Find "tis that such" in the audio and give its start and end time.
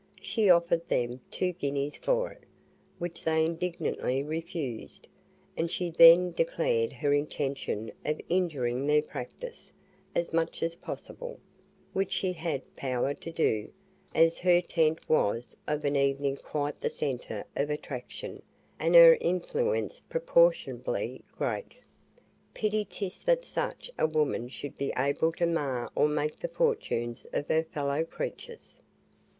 22.85-23.91